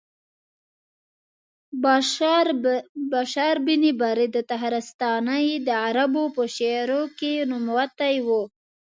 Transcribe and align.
بشار 3.13 3.55
بن 3.67 3.83
برد 3.99 4.35
تخارستاني 4.51 5.45
د 5.67 5.69
عربو 5.85 6.23
په 6.35 6.43
شعر 6.55 6.89
کې 7.17 7.33
نوموتی 7.51 8.15
و. 8.25 8.27